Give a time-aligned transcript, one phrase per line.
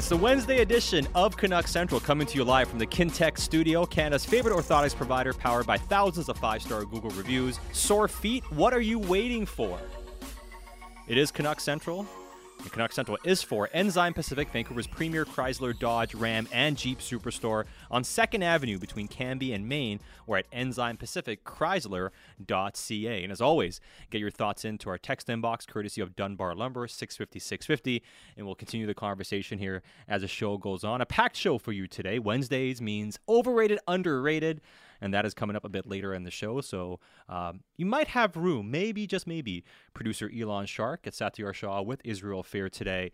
[0.00, 3.84] It's the Wednesday edition of Canuck Central coming to you live from the Kintec studio,
[3.84, 7.60] Canada's favorite orthotics provider, powered by thousands of five star Google reviews.
[7.72, 9.78] Sore feet, what are you waiting for?
[11.06, 12.06] It is Canuck Central.
[12.62, 17.64] And Canuck Central is for Enzyme Pacific, Vancouver's premier Chrysler, Dodge, Ram, and Jeep superstore
[17.90, 23.22] on 2nd Avenue between Cambie and Main, or at enzymepacificchrysler.ca.
[23.22, 27.38] And as always, get your thoughts into our text inbox courtesy of Dunbar Lumber, 650
[27.38, 28.02] 650,
[28.36, 31.00] and we'll continue the conversation here as the show goes on.
[31.00, 32.18] A packed show for you today.
[32.18, 34.60] Wednesdays means overrated, underrated
[35.00, 36.60] and that is coming up a bit later in the show.
[36.60, 39.64] So um, you might have room, maybe just maybe.
[39.94, 43.12] Producer Elan Chark at Satiar Shah with Israel Fehr today.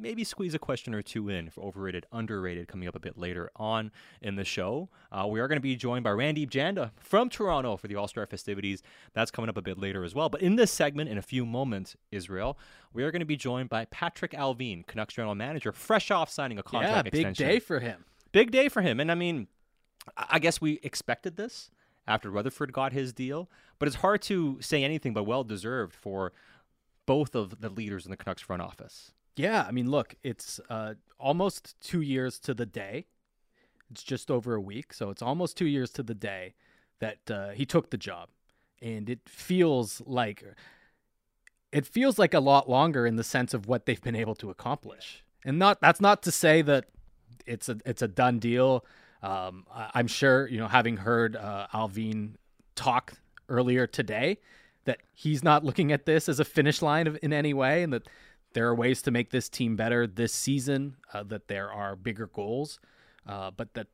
[0.00, 3.50] Maybe squeeze a question or two in for overrated, underrated coming up a bit later
[3.56, 3.90] on
[4.22, 4.90] in the show.
[5.10, 8.06] Uh, we are going to be joined by Randip Janda from Toronto for the All
[8.06, 8.80] Star festivities.
[9.12, 10.28] That's coming up a bit later as well.
[10.28, 12.56] But in this segment, in a few moments, Israel,
[12.92, 16.60] we are going to be joined by Patrik Allvin, Canucks general manager, fresh off signing
[16.60, 17.48] a contract yeah, big extension.
[17.48, 18.04] day for him.
[18.30, 19.00] Big day for him.
[19.00, 19.48] And I mean,
[20.16, 21.70] I guess we expected this
[22.06, 26.32] after Rutherford got his deal, but it's hard to say anything but well deserved for
[27.06, 29.12] both of the leaders in the Canucks front office.
[29.36, 33.06] Yeah, I mean, look, it's uh, almost two years to the day.
[33.90, 36.54] It's just over a week, so it's almost two years to the day
[36.98, 38.28] that uh, he took the job,
[38.82, 40.44] and it feels like
[41.72, 44.50] it feels like a lot longer in the sense of what they've been able to
[44.50, 45.24] accomplish.
[45.44, 46.86] And not that's not to say that
[47.46, 48.84] it's a it's a done deal.
[49.22, 52.34] Um, I, am sure, you know, having heard uh, Allvin
[52.74, 53.14] talk
[53.48, 54.38] earlier today,
[54.84, 57.92] that he's not looking at this as a finish line of, in any way, and
[57.92, 58.08] that
[58.52, 62.26] there are ways to make this team better this season, uh, that there are bigger
[62.26, 62.78] goals,
[63.26, 63.88] uh, but that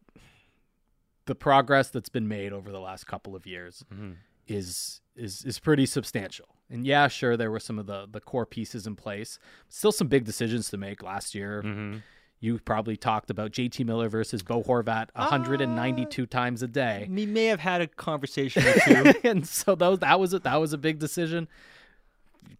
[1.24, 4.12] the progress that's been made over the last couple of years mm-hmm.
[4.46, 6.46] is is is pretty substantial.
[6.70, 9.38] And yeah, sure, there were some of the the core pieces in place.
[9.70, 11.62] Still some big decisions to make last year.
[11.64, 11.98] Mm-hmm
[12.44, 17.08] you probably talked about JT Miller versus Bo Horvat 192 uh, times a day.
[17.10, 19.14] We may have had a conversation or two.
[19.24, 21.48] and so those that was a, that was a big decision.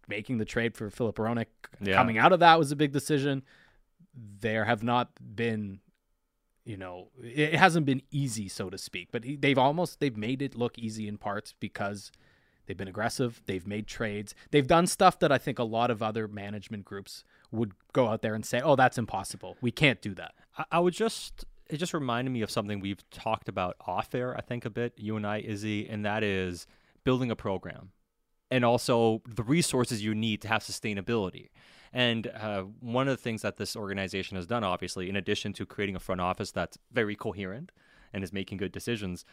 [0.07, 1.45] Making the trade for Filip Hronek
[1.79, 1.95] yeah.
[1.95, 3.43] coming out of that was a big decision.
[4.15, 5.81] There have not been
[6.63, 10.57] you know, it hasn't been easy so to speak, but they've almost they've made it
[10.57, 12.11] look easy in parts because
[12.65, 13.41] They've been aggressive.
[13.45, 14.33] They've made trades.
[14.51, 17.23] They've done stuff that I think a lot of other management groups
[17.55, 19.57] would go out there and say, "Oh, that's impossible.
[19.61, 23.07] We can't do that." I, I would just it just reminded me of something we've
[23.09, 24.35] talked about off air.
[24.37, 26.67] I think a bit you and I, Izzy, and that is
[27.03, 27.91] building a program
[28.51, 31.49] and also the resources you need to have sustainability.
[31.91, 35.65] And uh, one of the things that this organization has done, obviously, in addition to
[35.65, 37.71] creating a front office that's very coherent
[38.13, 39.25] and is making good decisions,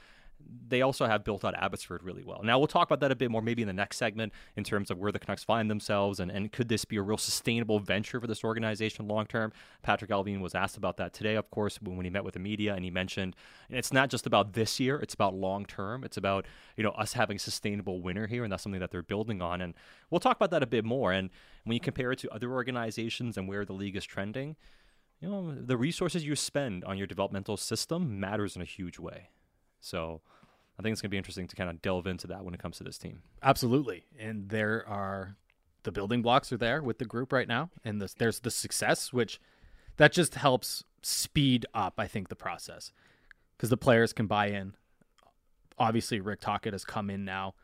[0.68, 2.40] they also have built out Abbotsford really well.
[2.42, 4.90] Now we'll talk about that a bit more maybe in the next segment in terms
[4.90, 8.18] of where the Canucks find themselves and, and could this be a real sustainable venture
[8.20, 9.52] for this organization long term.
[9.86, 12.40] Patrik Allvin was asked about that today, of course, when, when he met with the
[12.40, 13.36] media and he mentioned
[13.68, 16.04] it's not just about this year, it's about long term.
[16.04, 19.02] It's about, you know, us having a sustainable winner here and that's something that they're
[19.02, 19.60] building on.
[19.60, 19.74] And
[20.10, 21.12] we'll talk about that a bit more.
[21.12, 21.28] And
[21.64, 24.56] when you compare it to other organizations and where the league is trending,
[25.20, 29.28] you know, the resources you spend on your developmental system matters in a huge way.
[29.82, 30.22] So
[30.78, 32.60] I think it's going to be interesting to kind of delve into that when it
[32.60, 33.22] comes to this team.
[33.42, 34.04] Absolutely.
[34.18, 35.36] And there are
[35.82, 37.68] the building blocks are there with the group right now.
[37.84, 39.40] And the, there's the success, which
[39.96, 42.92] that just helps speed up, I think, the process
[43.56, 44.74] because the players can buy in.
[45.78, 47.54] Obviously, Rick Tocchet has come in now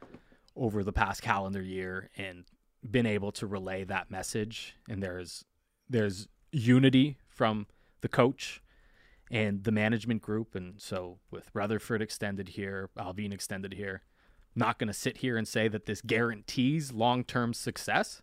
[0.56, 2.44] over the past calendar year and
[2.88, 4.76] been able to relay that message.
[4.88, 5.44] And there's
[5.88, 7.66] there's unity from
[8.00, 8.60] the coach
[9.30, 10.54] and the management group.
[10.54, 14.02] And so with Rutherford extended here, Allvin extended here,
[14.54, 18.22] not going to sit here and say that this guarantees long term success.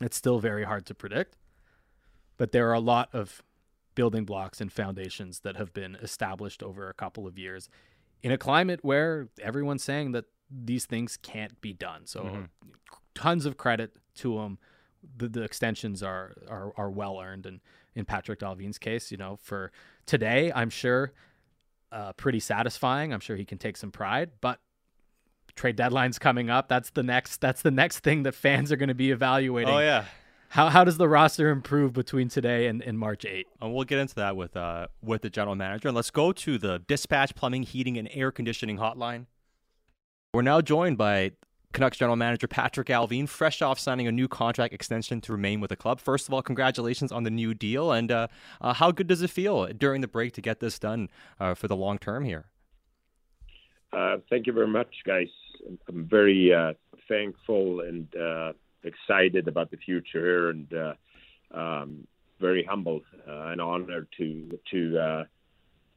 [0.00, 1.36] It's still very hard to predict.
[2.36, 3.42] But there are a lot of
[3.94, 7.70] building blocks and foundations that have been established over a couple of years
[8.22, 12.06] in a climate where everyone's saying that these things can't be done.
[12.06, 12.42] So mm-hmm.
[13.14, 14.58] tons of credit to them.
[15.16, 17.60] The, the extensions are, are are well earned and
[17.96, 19.72] in Patrik Allvin's case, you know, for
[20.04, 21.12] today, I'm sure
[21.90, 23.12] uh, pretty satisfying.
[23.12, 24.60] I'm sure he can take some pride, but
[25.56, 26.68] trade deadline's coming up.
[26.68, 27.40] That's the next.
[27.40, 29.74] That's the next thing that fans are going to be evaluating.
[29.74, 30.04] Oh yeah.
[30.48, 33.48] How, how does the roster improve between today and, and March 8?
[33.60, 35.88] And we'll get into that with uh with the general manager.
[35.88, 39.26] And let's go to the Dispatch Plumbing, Heating, and Air Conditioning Hotline.
[40.32, 41.32] We're now joined by
[41.76, 45.68] Canucks general manager Patrik Allvin, fresh off signing a new contract extension to remain with
[45.68, 46.00] the club.
[46.00, 48.28] First of all, congratulations on the new deal, and uh,
[48.62, 51.68] uh, how good does it feel during the break to get this done uh, for
[51.68, 52.46] the long term here?
[53.92, 55.28] Uh, thank you very much, guys.
[55.86, 56.72] I'm very uh,
[57.08, 60.96] thankful and uh, excited about the future and
[61.50, 62.06] um,
[62.40, 65.26] very humble and honored to to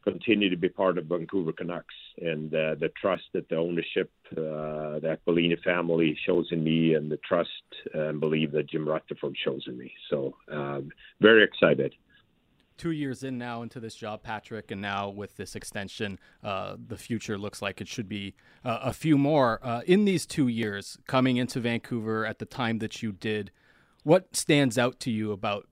[0.03, 5.19] continue to be part of Vancouver Canucks and the trust that the ownership, uh, that
[5.25, 7.49] Aquilini family shows in me, and the trust
[7.93, 9.91] and believe that Jim Rutherford shows in me.
[10.09, 10.91] So, um,
[11.21, 11.93] very excited.
[12.77, 16.95] Two years in now into this job, Patrik, and now with this extension, uh, the
[16.95, 19.59] future looks like it should be uh, a few more.
[19.61, 23.51] Uh, in these two years, coming into Vancouver at the time that you did,
[24.03, 25.67] what stands out to you about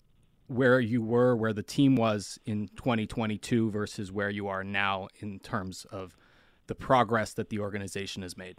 [0.47, 5.39] where you were, where the team was in 2022 versus where you are now in
[5.39, 6.17] terms of
[6.67, 8.57] the progress that the organization has made?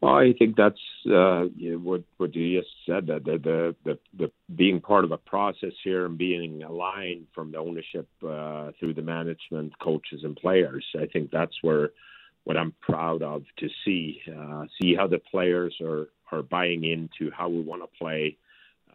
[0.00, 0.76] Well, I think that's
[1.06, 5.04] uh, you know, what what you just said that the, the, the the being part
[5.04, 10.20] of a process here and being aligned from the ownership uh, through the management, coaches,
[10.24, 10.84] and players.
[10.94, 11.90] I think that's where
[12.44, 17.30] what I'm proud of to see uh, see how the players are are buying into
[17.32, 18.36] how we want to play,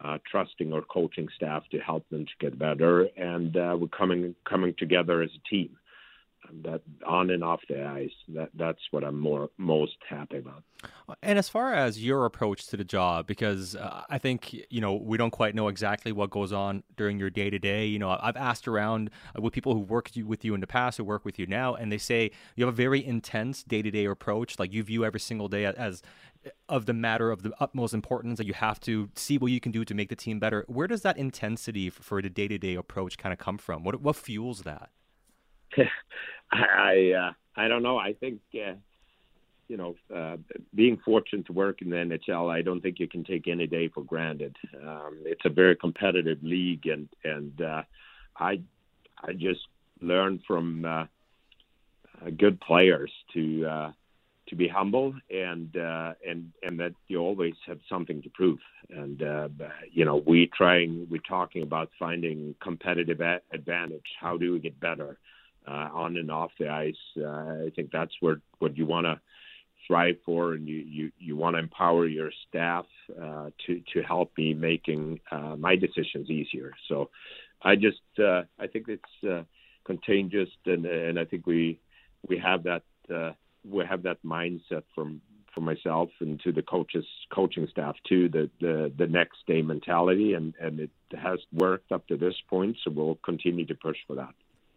[0.04, 4.34] uh, trusting our coaching staff to help them to get better, and uh, we're coming
[4.48, 5.76] coming together as a team.
[6.62, 10.62] That on and off the ice, that that's what I'm more most happy about.
[11.22, 14.94] And as far as your approach to the job, because uh, I think you know
[14.94, 17.86] we don't quite know exactly what goes on during your day to day.
[17.86, 21.04] You know, I've asked around with people who worked with you in the past, who
[21.04, 24.04] work with you now, and they say you have a very intense day to day
[24.04, 24.58] approach.
[24.58, 26.02] Like you view every single day as
[26.68, 29.72] of the matter of the utmost importance that you have to see what you can
[29.72, 30.64] do to make the team better.
[30.68, 33.84] Where does that intensity for the day to day approach kind of come from?
[33.84, 34.90] What what fuels that?
[36.52, 37.98] I uh, I don't know.
[37.98, 38.74] I think uh,
[39.68, 40.36] you know uh,
[40.74, 42.50] being fortunate to work in the NHL.
[42.50, 44.56] I don't think you can take any day for granted.
[44.82, 47.82] Um, it's a very competitive league, and and uh,
[48.36, 48.60] I
[49.22, 49.60] I just
[50.00, 51.04] learned from uh,
[52.36, 53.92] good players to uh,
[54.48, 58.58] to be humble and uh, and and that you always have something to prove.
[58.90, 59.48] And uh,
[59.92, 63.20] you know, we trying we're talking about finding competitive
[63.52, 64.06] advantage.
[64.20, 65.18] How do we get better
[65.66, 66.94] on and off the ice?
[67.16, 69.20] Uh, I think that's what what you want to
[69.84, 72.86] strive for, and you you you want to empower your staff
[73.20, 76.72] uh, to to help me making uh, my decisions easier.
[76.88, 77.10] So,
[77.62, 79.42] I just uh, I think it's uh,
[79.84, 81.80] contagious, and and I think we
[82.28, 82.82] we have that.
[83.12, 83.32] Uh,
[83.68, 85.20] we have that mindset from
[85.54, 87.04] for myself and to the coaches
[87.34, 90.90] coaching staff too the the, the next day mentality and and it
[91.20, 94.34] has worked up to this point so we'll continue to push for that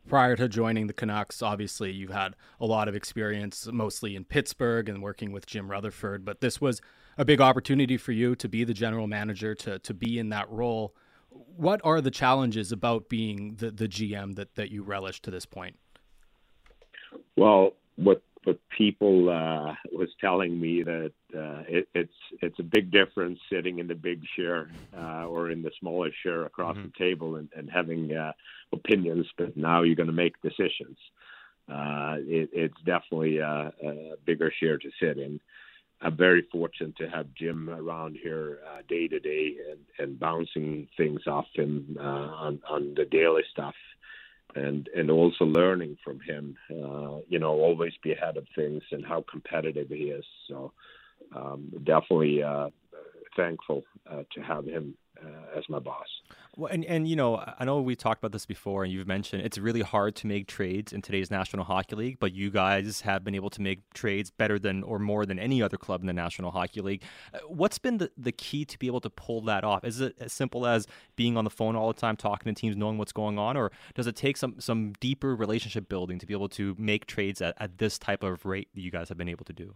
[0.08, 4.90] prior to joining the Canucks obviously you've had a lot of experience mostly in Pittsburgh
[4.90, 6.82] and working with Jim Rutherford but this was
[7.18, 10.50] a big opportunity for you to be the general manager to to be in that
[10.50, 10.96] role.
[11.30, 15.46] What are the challenges about being the the GM that that you relish to this
[15.46, 15.78] point?
[17.36, 22.92] Well what but people uh, was telling me that uh, it, it's it's a big
[22.92, 26.88] difference sitting in the big chair uh, or in the smaller chair across mm-hmm.
[26.88, 28.32] the table and, and having uh,
[28.72, 30.98] opinions, but now you're going to make decisions.
[31.70, 35.40] Uh, it, it's definitely a, a bigger chair to sit in.
[36.02, 40.90] I'm very fortunate to have Jim around here uh, day to day and, and bouncing
[40.98, 43.76] things off him uh, on, on the daily stuff
[44.56, 46.56] and and also learning from him.
[46.70, 50.26] Uh, you know, always be ahead of things and how competitive he is.
[50.48, 50.74] So
[51.36, 52.70] um, definitely uh,
[53.36, 56.08] thankful uh, to have him uh, as my boss.
[56.56, 59.42] Well, and and you know, I know we talked about this before, and you've mentioned
[59.44, 63.24] it's really hard to make trades in today's National Hockey League, but you guys have
[63.24, 66.14] been able to make trades better than or more than any other club in the
[66.14, 67.04] National Hockey League.
[67.34, 69.84] Uh, what's been the, the key to be able to pull that off?
[69.84, 70.86] Is it as simple as
[71.16, 73.72] being on the phone all the time, talking to teams, knowing what's going on, or
[73.96, 77.56] does it take some some deeper relationship building to be able to make trades at,
[77.60, 79.76] at this type of rate that you guys have been able to do?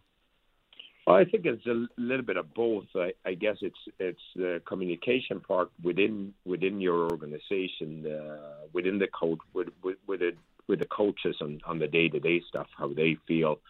[1.08, 2.84] Well, I think it's a little bit of both.
[2.94, 9.08] I, I guess it's it's the communication part within within your organization, uh, within the
[9.08, 10.38] coach, with with with, it,
[10.68, 13.62] with the coaches on, on the day to day stuff, how they feel.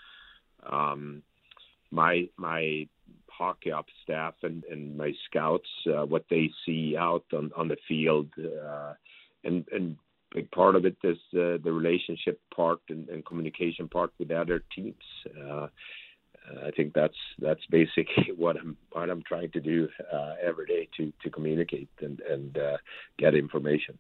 [0.67, 1.21] Um,
[1.91, 2.87] my my
[3.29, 7.77] hockey up staff and, and my scouts, uh, what they see out on, on the
[7.87, 8.93] field, uh,
[9.43, 9.95] and and
[10.33, 14.63] big part of it is uh, the relationship part and, and communication part with other
[14.75, 14.95] teams.
[16.49, 20.65] Uh, I think that's that's basically what I'm what I'm trying to do uh, every
[20.65, 22.77] day to to communicate and and uh,
[23.17, 23.97] get information.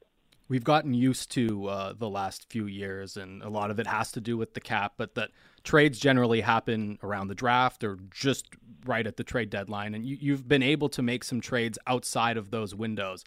[0.49, 4.13] We've gotten used to uh, the last few years, and a lot of it has
[4.13, 4.93] to do with the cap.
[4.95, 5.31] But that
[5.63, 8.47] trades generally happen around the draft or just
[8.85, 12.37] right at the trade deadline, and you, you've been able to make some trades outside
[12.37, 13.25] of those windows.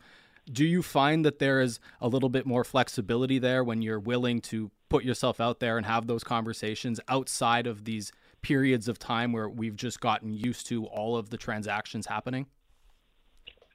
[0.51, 4.41] Do you find that there is a little bit more flexibility there when you're willing
[4.43, 8.11] to put yourself out there and have those conversations outside of these
[8.43, 12.47] periods of time where we've just gotten used to all of the transactions happening?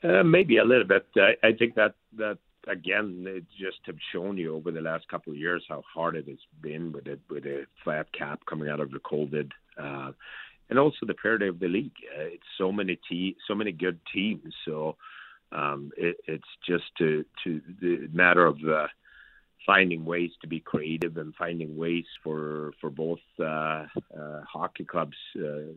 [0.04, 1.06] Uh, maybe a little bit.
[1.16, 5.34] I, I think that that again, it just have shown you over the last couple
[5.34, 8.80] of years how hard it has been with it with a flat cap coming out
[8.80, 10.12] of the COVID, uh,
[10.70, 11.94] and also the parity of the league.
[12.18, 14.54] Uh, it's so many te- so many good teams.
[14.66, 14.96] So
[15.52, 18.88] um, it, it's just to to the matter of uh,
[19.66, 25.18] finding ways to be creative and finding ways for for both uh, uh, hockey clubs
[25.38, 25.72] uh,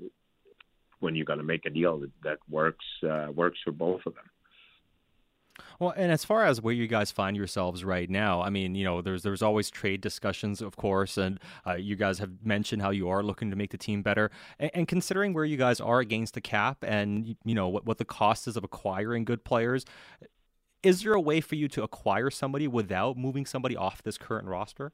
[1.01, 4.15] when you're going to make a deal that, that works uh, works for both of
[4.15, 4.25] them.
[5.81, 8.85] Well, and as far as where you guys find yourselves right now, I mean, you
[8.85, 12.91] know, there's there's always trade discussions, of course, and uh, you guys have mentioned how
[12.91, 14.31] you are looking to make the team better.
[14.59, 17.99] And, and, considering where you guys are against the cap, and you know what what
[17.99, 19.85] the cost is of acquiring good players,
[20.83, 24.47] is there a way for you to acquire somebody without moving somebody off this current
[24.47, 24.93] roster?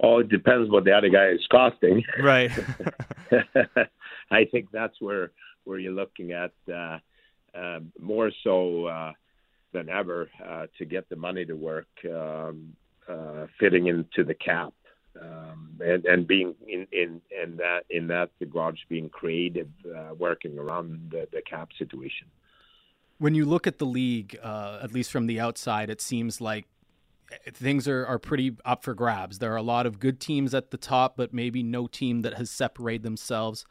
[0.00, 2.04] Oh, it depends what the other guy is costing.
[2.22, 2.52] Right.
[4.30, 5.32] I think that's where
[5.64, 6.52] where you're looking at.
[6.72, 6.98] Uh,
[7.54, 9.12] uh, more so uh,
[9.72, 12.74] than ever uh, to get the money to work, um,
[13.08, 14.72] uh, fitting into the cap,
[15.20, 20.14] um, and, and being in, in, in that in that the garage being creative, uh,
[20.14, 22.28] working around the, the cap situation.
[23.18, 26.66] When you look at the league, uh, at least from the outside, it seems like
[27.52, 29.38] things are, are pretty up for grabs.
[29.38, 32.34] There are a lot of good teams at the top, but maybe no team that
[32.34, 33.64] has separated themselves.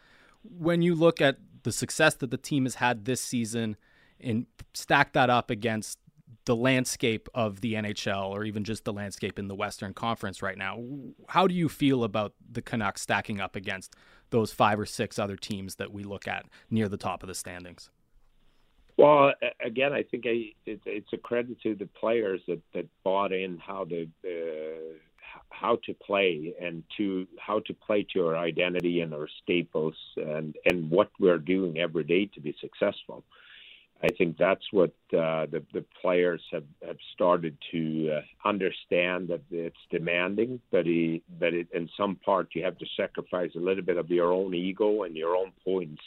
[0.44, 3.78] When you look at the success that the team has had this season
[4.20, 6.00] and stack that up against
[6.46, 10.58] the landscape of the NHL or even just the landscape in the Western Conference right
[10.58, 10.82] now.
[11.28, 13.96] How do you feel about the Canucks stacking up against
[14.30, 17.36] those five or six other teams that we look at near the top of the
[17.36, 17.90] standings?
[18.98, 19.32] Well,
[19.64, 23.60] again, I think I, it, it's a credit to the players that, that bought in
[23.60, 24.98] how the uh,
[25.52, 30.56] how to play and to how to play to our identity and our staples and
[30.66, 33.24] and what we're doing every day to be successful.
[34.04, 39.42] I think that's what uh, the the players have, have started to uh, understand that
[39.52, 43.84] it's demanding, but he, but it, in some part you have to sacrifice a little
[43.84, 46.02] bit of your own ego and your own points,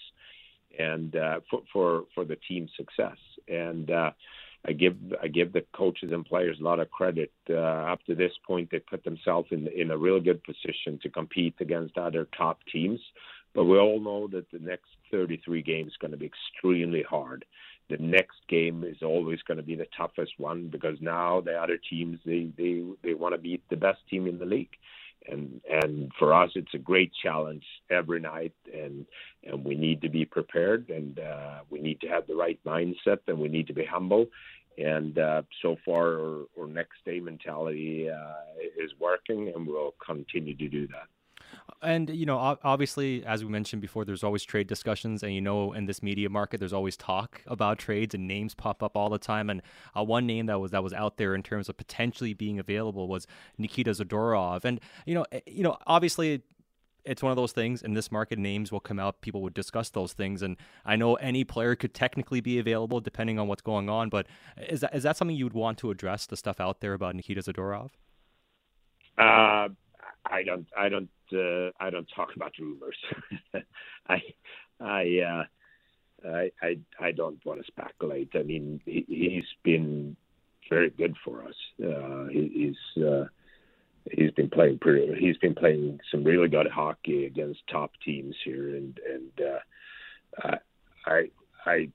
[0.79, 3.17] and uh, for for for the team's success.
[3.49, 4.11] And uh,
[4.67, 7.33] I give I give the coaches and players a lot of credit.
[7.49, 11.09] Uh, up to this point, they put themselves in in a real good position to
[11.09, 13.01] compete against other top teams.
[13.55, 17.45] But we all know that the next 33 games is going to be extremely hard.
[17.89, 21.77] The next game is always going to be the toughest one because now the other
[21.77, 24.77] teams they they they want to beat the best team in the league
[25.29, 29.07] and and for us it's a great challenge every night and
[29.45, 33.19] and we need to be prepared and uh, we need to have the right mindset
[33.27, 34.27] and we need to be humble.
[34.79, 40.57] And uh, so far our, our next day mentality uh, is working and we'll continue
[40.57, 41.09] to do that
[41.83, 45.73] and you know, obviously, as we mentioned before, there's always trade discussions, and you know,
[45.73, 49.19] in this media market, there's always talk about trades, and names pop up all the
[49.19, 49.51] time.
[49.51, 49.63] And
[49.97, 53.09] uh, one name that was that was out there in terms of potentially being available
[53.09, 53.27] was
[53.59, 54.65] Nikita Zadorov.
[54.65, 56.43] And you know, eh, you know, obviously,
[57.05, 57.83] it's one of those things.
[57.83, 59.21] In this market names will come out.
[59.21, 60.43] People would discuss those things.
[60.43, 64.09] And i know any player could technically be available depending on what's going on.
[64.09, 64.27] But
[64.69, 67.15] is that is that something you would want to address the stuff out there about
[67.15, 67.91] nikita zadorov?
[69.19, 69.69] Uh,
[70.27, 72.97] i don't i don't uh, I don't talk about rumors.
[74.09, 74.23] I
[74.81, 78.31] I, uh, I I I don't want to speculate.
[78.35, 80.17] I mean, he, has been
[80.69, 81.55] very good for us.
[81.83, 83.25] Uh, he, he's uh,
[84.11, 85.15] he's been playing pretty.
[85.19, 89.47] He's been playing some really good hockey against top teams here, and and
[90.45, 90.57] uh,
[91.07, 91.31] I
[91.67, 91.89] I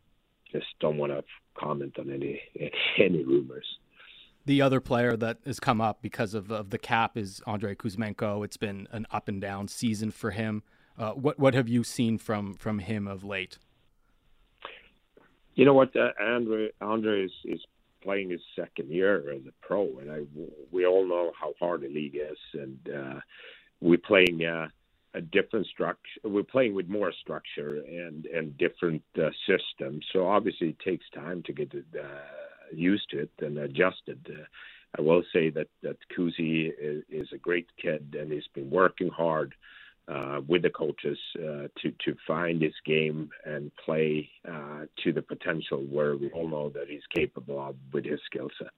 [0.52, 1.24] just don't want to
[1.58, 2.42] comment on any
[2.98, 3.66] any rumors.
[4.46, 8.46] The other player that has come up because of, of the cap is Andrei Kuzmenko.
[8.46, 10.62] It's been an up and down season for him.
[10.98, 13.58] Uh, what what have you seen from from him of late?
[15.56, 17.62] You know what, uh, Andre Andre is, is
[18.02, 20.22] playing his second year as a pro, and I
[20.72, 23.20] we all know how hard the league is, and uh,
[23.82, 24.68] we're playing uh,
[25.16, 26.20] a different structure.
[26.24, 30.06] We're playing with more structure and and different uh, systems.
[30.14, 32.06] So obviously, it takes time to get the, uh,
[32.74, 34.20] used to it and adjusted.
[34.30, 34.44] Uh,
[34.98, 39.10] I will say that that Kuzi is, is, a great kid and he's been working
[39.10, 39.54] hard
[40.08, 45.22] uh, with the coaches uh, to to find his game and play uh, to the
[45.22, 48.70] potential where we all know that he's capable of with his skill set.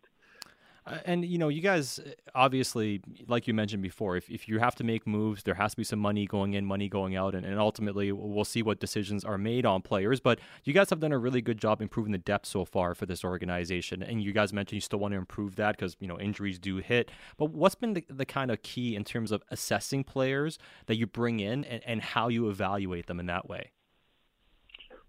[0.87, 4.59] Uh, and you know, you guys uh, obviously, like you mentioned before, if, if you
[4.59, 7.35] have to make moves, there has to be some money going in, money going out,
[7.35, 10.19] and, and ultimately we'll see what decisions are made on players.
[10.21, 13.05] But you guys have done a really good job improving the depth so far for
[13.05, 14.01] this organization.
[14.01, 16.77] And you guys mentioned you still want to improve that because you know injuries do
[16.77, 17.11] hit.
[17.37, 21.05] But what's been the, the kind of key in terms of assessing players that you
[21.05, 23.71] bring in and, and how you evaluate them in that way?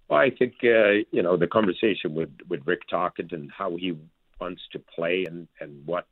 [0.08, 3.96] Well, I think uh, you know the conversation with with Rick Tocchet and how he
[4.40, 6.06] wants to play and and what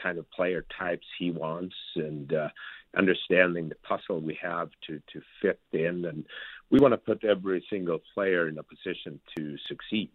[0.00, 2.48] kind of player types he wants and uh,
[2.96, 6.24] understanding the puzzle we have to to fit in and
[6.70, 10.10] we want to put every single player in a position to succeed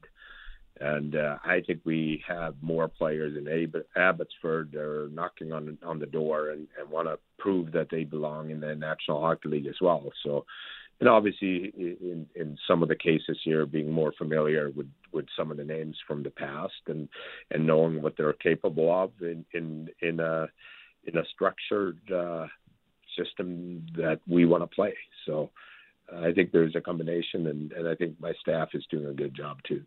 [0.79, 3.47] and uh, I think we have more players in
[3.95, 8.03] Abbotsford that are knocking on on the door and, and want to prove that they
[8.03, 10.11] belong in the National Hockey League as well.
[10.23, 10.45] So,
[11.03, 15.51] and obviously, in in some of the cases here, being more familiar with with some
[15.51, 17.09] of the names from the past and
[17.51, 20.47] and knowing what they're capable of in in in a
[21.03, 22.47] in a structured uh,
[23.17, 24.93] system that we want to play.
[25.25, 25.49] So.
[26.13, 29.33] I think there's a combination, and, and I think my staff is doing a good
[29.33, 29.83] job too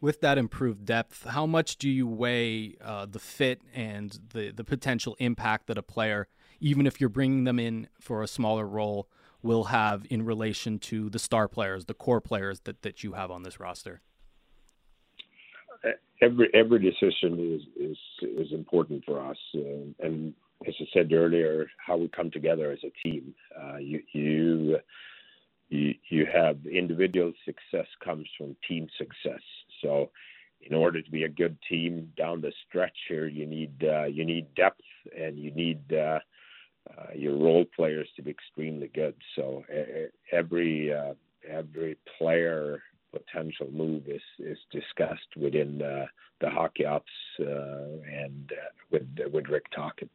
[0.00, 4.62] with that improved depth, how much do you weigh uh, the fit and the the
[4.62, 6.28] potential impact that a player,
[6.60, 9.08] even if you're bringing them in for a smaller role,
[9.44, 13.30] will have in relation to the star players, the core players that, that you have
[13.30, 14.00] on this roster?
[16.22, 20.34] Every every decision is is is important for us, and, and
[20.66, 23.34] as I said earlier, how we come together as a team.
[23.60, 24.78] Uh, you you
[25.68, 29.42] you, you have individual success comes from team success.
[29.82, 30.10] So,
[30.62, 34.24] in order to be a good team down the stretch here, you need uh, you
[34.24, 34.80] need depth
[35.14, 36.20] and you need uh,
[36.90, 39.14] uh, your role players to be extremely good.
[39.36, 39.64] So
[40.32, 41.14] every uh,
[41.48, 46.06] every player potential move is is discussed within uh,
[46.40, 48.52] the hockey ops uh, and
[48.90, 50.10] with with Rick Tocchet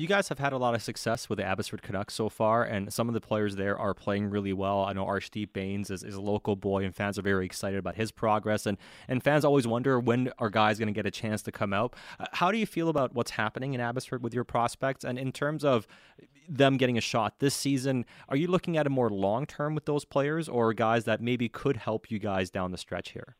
[0.00, 2.90] you guys have had a lot of success with the Abbotsford Canucks so far, and
[2.90, 4.82] some of the players there are playing really well.
[4.82, 7.96] I know Arshdeep Bains is, is a local boy, and fans are very excited about
[7.96, 8.64] his progress.
[8.64, 11.74] And, and fans always wonder when are guys going to get a chance to come
[11.74, 11.94] out.
[12.18, 15.04] Uh, how do you feel about what's happening in Abbotsford with your prospects?
[15.04, 15.86] And in terms of
[16.48, 19.84] them getting a shot this season, are you looking at it more long term with
[19.84, 23.36] those players, or guys that maybe could help you guys down the stretch here?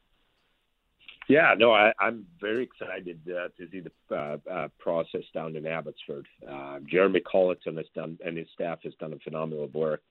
[1.31, 5.64] Yeah, no, I, I'm very excited uh, to see the uh, uh, process down in
[5.64, 6.27] Abbotsford.
[6.45, 10.03] Uh, Jeremy Colleton has done, and his staff has done a phenomenal work.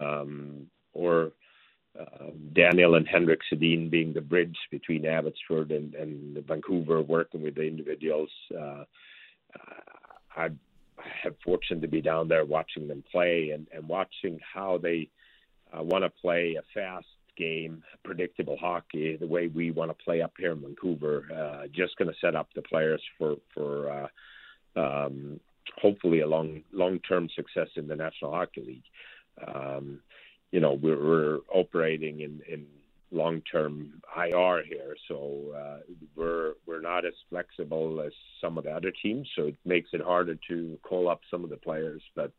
[0.00, 1.30] Um, or
[1.96, 7.54] uh, Daniel and Henrik Sedin being the bridge between Abbotsford and, and Vancouver, working with
[7.54, 8.30] the individuals.
[8.52, 8.82] Uh,
[10.36, 14.78] I, I have fortune to be down there watching them play and, and watching how
[14.78, 15.08] they
[15.72, 17.06] uh, want to play a fast
[17.38, 21.24] game, predictable hockey, the way we want to play up here in Vancouver.
[21.32, 24.08] Uh, just going to set up the players for for
[24.76, 25.40] uh, um,
[25.80, 28.82] hopefully a long long term success in the National Hockey League.
[29.46, 30.00] Um,
[30.50, 32.66] you know, we're, we're operating in in
[33.10, 35.78] long term IR here, so uh,
[36.16, 40.00] we're we're not as flexible as some of the other teams, so it makes it
[40.00, 42.02] harder to call up some of the players.
[42.14, 42.32] But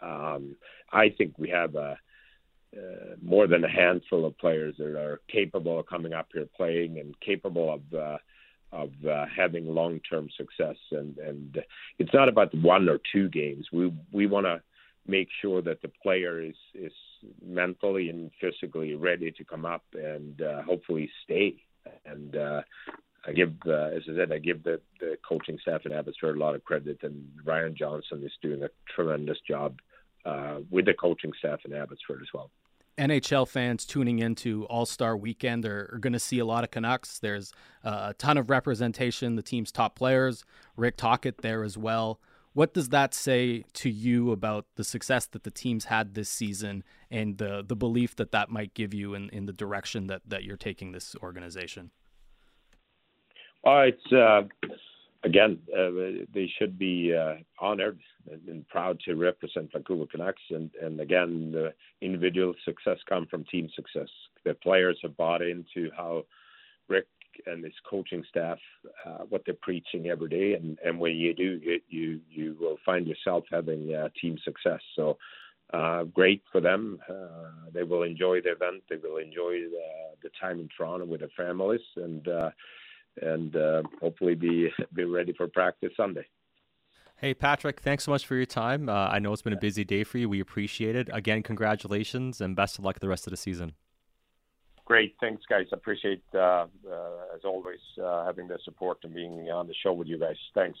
[0.00, 0.56] um,
[0.92, 1.98] I think we have a
[2.76, 6.98] uh, more than a handful of players that are capable of coming up here playing
[6.98, 8.18] and capable of uh,
[8.70, 10.76] of uh, having long term success.
[10.92, 11.58] And and
[11.98, 13.66] it's not about one or two games.
[13.72, 14.60] We we want to
[15.06, 16.92] make sure that the player is is
[17.44, 21.56] mentally and physically ready to come up and uh, hopefully stay.
[22.04, 22.62] And uh,
[23.26, 26.40] I give, uh, as I said, I give the, the coaching staff in Abbotsford a
[26.40, 29.80] lot of credit, and Ryan Johnson is doing a tremendous job
[30.24, 32.50] uh, with the coaching staff in Abbotsford as well.
[32.98, 36.70] NHL fans tuning into All Star Weekend are, are going to see a lot of
[36.70, 37.18] Canucks.
[37.18, 37.52] There's
[37.84, 40.44] uh, a ton of representation, the team's top players,
[40.76, 42.20] Rick Tocchet there as well.
[42.52, 46.82] What does that say to you about the success that the team's had this season
[47.10, 50.42] and the the belief that that might give you in, in the direction that, that
[50.42, 51.92] you're taking this organization?
[53.62, 54.42] Well, it's uh,
[55.24, 57.98] again, uh, they should be uh, honored
[58.46, 60.42] and proud to represent Vancouver Canucks.
[60.50, 64.08] And, and again, the individual success comes from team success.
[64.44, 66.24] The players have bought into how
[66.88, 67.06] Rick
[67.46, 68.58] and his coaching staff,
[69.06, 70.54] uh, what they're preaching every day.
[70.54, 74.80] And, and when you do, you, you, you will find yourself having uh, team success.
[74.96, 75.18] So
[75.72, 76.98] uh, great for them.
[77.08, 78.82] Uh, they will enjoy the event.
[78.88, 79.88] They will enjoy the,
[80.22, 81.80] the time in Toronto with their families.
[81.96, 82.26] And,
[83.22, 86.26] and uh, hopefully be be ready for practice Sunday.
[87.16, 88.88] Hey Patrik, thanks so much for your time.
[88.88, 90.28] Uh, I know it's been a busy day for you.
[90.28, 91.10] We appreciate it.
[91.12, 93.72] Again, congratulations and best of luck the rest of the season.
[94.84, 95.66] Great, thanks guys.
[95.72, 96.66] I appreciate uh, uh
[97.34, 100.36] as always uh, having the support and being on the show with you guys.
[100.54, 100.78] Thanks.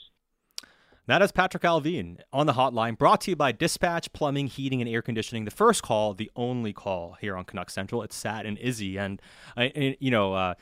[1.08, 4.90] That is Patrik Allvin on the hotline, brought to you by Dispatch Plumbing, Heating, and
[4.90, 5.46] Air Conditioning.
[5.46, 8.02] The first call, the only call here on Canuck Central.
[8.02, 9.20] It's Sat and Izzy, and,
[9.56, 10.54] uh, and you know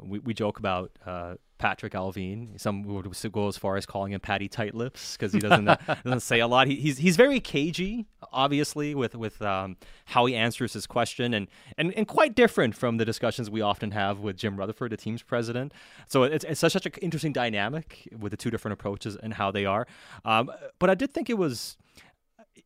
[0.00, 2.60] we, we joke about uh, Patrik Allvin.
[2.60, 5.76] Some would go as far as calling him Patty Tight Lips because he doesn't uh,
[6.04, 6.66] doesn't say a lot.
[6.66, 9.76] He, he's he's very cagey, obviously, with with um,
[10.06, 13.92] how he answers his question, and, and and quite different from the discussions we often
[13.92, 15.72] have with Jim Rutherford, the team's president.
[16.08, 19.50] So it's it's such, such an interesting dynamic with the two different approaches and how
[19.50, 19.86] they are.
[20.24, 21.76] Um, but I did think it was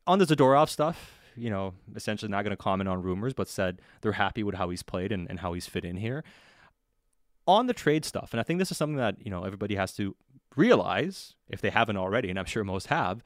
[0.07, 3.81] on the Zadorov stuff you know, essentially not going to comment on rumors, but said
[4.01, 6.25] they're happy with how he's played and, and how he's fit in here
[7.48, 9.92] on the trade stuff, and I think this is something that you know everybody has
[9.94, 10.14] to
[10.54, 13.24] realize if they haven't already, and I'm sure most have.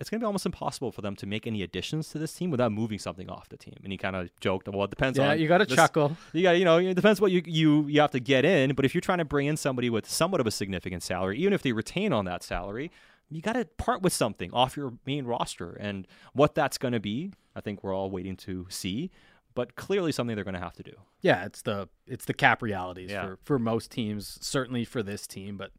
[0.00, 2.50] It's going to be almost impossible for them to make any additions to this team
[2.50, 3.76] without moving something off the team.
[3.84, 6.16] And he kind of joked, "Well, it depends yeah, on." you got to chuckle.
[6.32, 8.74] You got, you know, it depends what you you you have to get in.
[8.74, 11.52] But if you're trying to bring in somebody with somewhat of a significant salary, even
[11.52, 12.90] if they retain on that salary,
[13.30, 15.72] you got to part with something off your main roster.
[15.74, 19.10] And what that's going to be, I think we're all waiting to see
[19.54, 20.94] but clearly something they're going to have to do.
[21.20, 23.24] Yeah, it's the it's the cap realities Yeah.
[23.26, 25.72] for for most teams, certainly for this team, but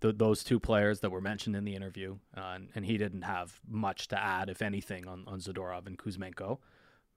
[0.00, 3.22] the, those two players that were mentioned in the interview, uh, and, and he didn't
[3.22, 6.58] have much to add, if anything, on, on Zadorov and Kuzmenko,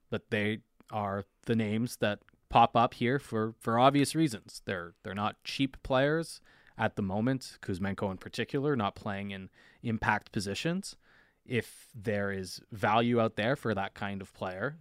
[0.10, 0.60] but they
[0.91, 4.62] are the names that pop up here for, for obvious reasons.
[4.65, 6.39] They're they're not cheap players
[6.77, 7.58] at the moment.
[7.62, 9.49] Kuzmenko in particular, not playing in
[9.84, 10.95] impact positions.
[11.45, 14.77] If there is value out there for that kind of player,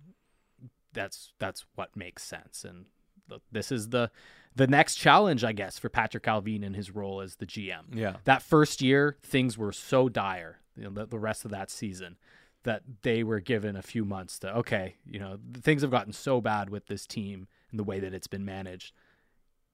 [0.96, 2.64] that's that's what makes sense.
[2.64, 2.86] And
[3.28, 4.10] th- this is the
[4.56, 7.94] the next challenge, I guess, for Patrik Allvin in his role as the GM.
[7.94, 8.16] Yeah.
[8.24, 10.60] That first year, things were so dire.
[10.76, 12.16] You know, the, the rest of that season,
[12.64, 16.40] that they were given a few months to okay, you know, things have gotten so
[16.40, 18.92] bad with this team and the way that it's been managed.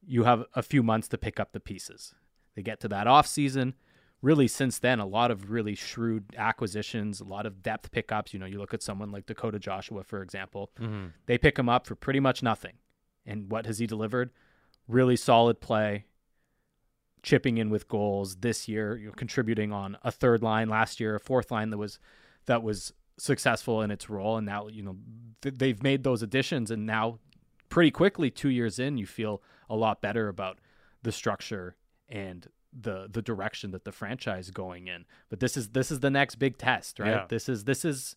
[0.04, 2.14] You have a few months to pick up the pieces.
[2.56, 3.74] They get to that off season.
[4.22, 8.32] Really, since then, a lot of really shrewd acquisitions, a lot of depth pickups.
[8.32, 10.70] You know, you look at someone like Dakota Joshua, for example.
[10.80, 11.06] Mm-hmm.
[11.26, 12.74] They pick him up for pretty much nothing.
[13.26, 14.30] And what has he delivered?
[14.87, 16.06] Really solid play,
[17.22, 21.16] chipping in with goals this year, you know, contributing on a third line last year,
[21.16, 21.98] a fourth line that was
[22.46, 24.96] that was successful in its role, and now you know
[25.40, 27.18] th- they've made those additions, and now
[27.68, 30.58] pretty quickly, two years in, you feel a lot better about
[31.02, 31.76] the structure
[32.12, 32.46] and
[32.79, 35.05] the the direction that the franchise is going in.
[35.29, 37.11] But this is this is the next big test, right?
[37.11, 37.27] Yeah.
[37.29, 38.14] This is this is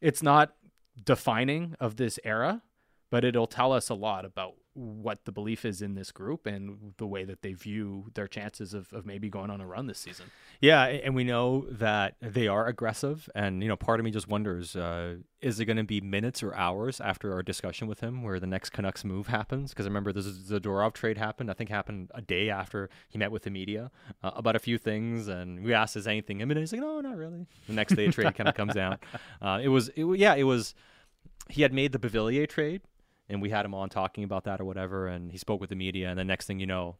[0.00, 0.54] it's not
[1.02, 2.62] defining of this era,
[3.10, 6.94] but it'll tell us a lot about what the belief is in this group and
[6.98, 9.98] the way that they view their chances of, of maybe going on a run this
[9.98, 10.26] season.
[10.60, 14.28] Yeah, and we know that they are aggressive, and you know, part of me just
[14.28, 18.22] wonders: uh, is it going to be minutes or hours after our discussion with him
[18.22, 19.70] where the next Canucks move happens?
[19.70, 21.50] Because I remember the Zadorov trade happened.
[21.50, 23.90] I think happened a day after he met with the media
[24.22, 27.16] uh, about a few things, and we asked, "Is anything imminent?" He's like, "No, not
[27.16, 28.98] really." The next day, a trade kind of comes down.
[29.40, 30.74] Uh, it was, it, yeah, it was.
[31.48, 32.82] He had made the Beauvillier trade,
[33.28, 35.76] and we had him on talking about that or whatever, and he spoke with the
[35.76, 36.96] media, and the next thing you know,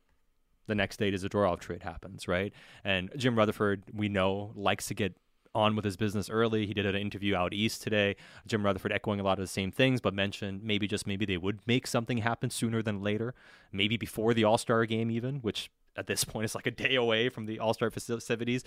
[0.66, 2.52] the next day the Zadorov trade happens, right?
[2.84, 5.16] And Jim Rutherford, we know, likes to get
[5.54, 6.66] on with his business early.
[6.66, 8.16] He did an interview out east today.
[8.46, 11.38] Jim Rutherford echoing a lot of the same things, but mentioned maybe just maybe they
[11.38, 13.34] would make something happen sooner than later,
[13.72, 16.94] maybe before the All Star game, even, which at this point is like a day
[16.94, 18.62] away from the All Star festivities.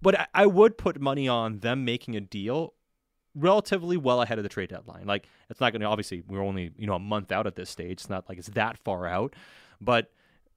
[0.00, 2.74] But I would put money on them making a deal
[3.36, 5.06] relatively well ahead of the trade deadline.
[5.06, 7.70] Like it's not going to obviously we're only you know a month out at this
[7.70, 7.92] stage.
[7.92, 9.34] It's not like it's that far out,
[9.80, 10.10] but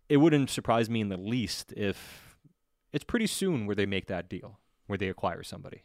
[0.08, 2.38] it wouldn't surprise me in the least if
[2.92, 5.84] it's pretty soon where they make that deal where they acquire somebody.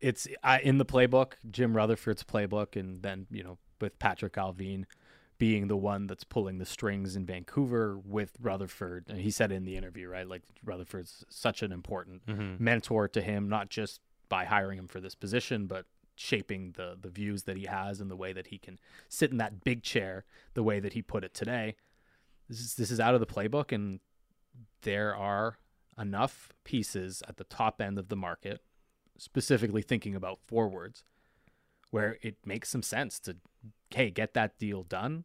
[0.00, 4.84] It's uh, in the playbook, Jim Rutherford's playbook, and then you know with Patrik Allvin
[5.38, 9.06] being the one that's pulling the strings in Vancouver with Rutherford.
[9.08, 12.22] And he said in the interview, right, like Rutherford's such an important
[12.60, 17.08] mentor to him, not just by hiring him for this position, but shaping the the
[17.10, 20.24] views that he has and the way that he can sit in that big chair,
[20.54, 21.76] the way that he put it today.
[22.48, 24.00] This is this is out of the playbook, and
[24.82, 25.58] there are
[25.98, 28.60] enough pieces at the top end of the market,
[29.16, 31.04] specifically thinking about forwards,
[31.90, 33.36] where it makes some sense to
[33.90, 35.24] hey get that deal done.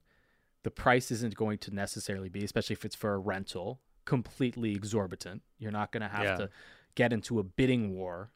[0.63, 5.41] The price isn't going to necessarily be, especially if it's for a rental, completely exorbitant.
[5.58, 6.36] You're not going to have Yeah.
[6.38, 6.49] to
[6.95, 8.32] get into a bidding war.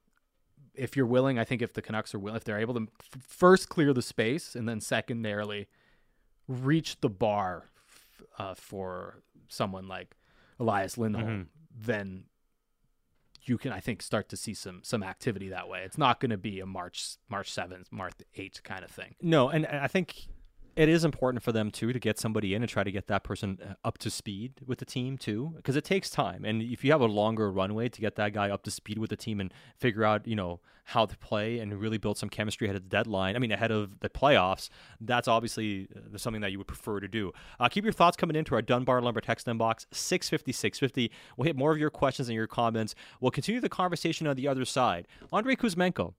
[0.76, 3.22] If you're willing, I think if the Canucks are willing, if they're able to f-
[3.22, 5.68] first clear the space and then secondarily
[6.48, 10.16] reach the bar f- uh, for someone like
[10.60, 11.26] Elias Lindholm,
[11.76, 12.26] then
[13.46, 15.84] you can, I think, start to see some some activity that way.
[15.84, 19.16] It's not going to be a March March seventh, March eighth kind of thing.
[19.22, 20.28] No, and I think
[20.76, 23.24] it is important for them too to get somebody in and try to get that
[23.24, 26.44] person uh, up to speed with the team too because it takes time.
[26.46, 29.10] And if you have a longer runway to get that guy up to speed with
[29.10, 32.68] the team and figure out you know how to play and really build some chemistry
[32.68, 34.68] ahead of the deadline i mean ahead of the playoffs
[35.00, 37.32] that's obviously uh, something that you would prefer to do.
[37.60, 41.56] Uh, keep your thoughts coming into our dunbar lumber text inbox 650 650 we'll hit
[41.56, 42.96] more of your questions and your comments.
[43.22, 45.08] We'll continue the conversation on the other side.
[45.32, 46.14] Andrei kuzmenko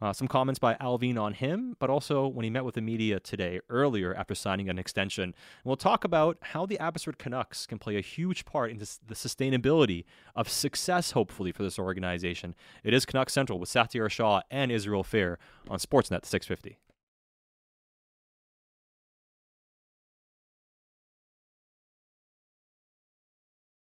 [0.00, 3.18] uh, some comments by Allvin on him, but also when he met with the media
[3.20, 5.24] today, earlier after signing an extension.
[5.24, 5.34] And
[5.64, 9.14] we'll talk about how the Abbotsford Canucks can play a huge part in this, the
[9.14, 10.04] sustainability
[10.36, 12.54] of success, hopefully, for this organization.
[12.84, 15.36] It is Canuck Central with Satiar Shah and Israel Fehr
[15.68, 16.78] on Sportsnet 650.